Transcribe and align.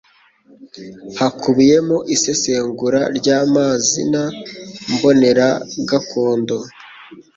Hakubiyemo 1.19 1.97
isesengura 2.15 3.01
ry'amazina 3.17 4.21
mbonera 4.93 5.47
gakondo, 5.89 6.57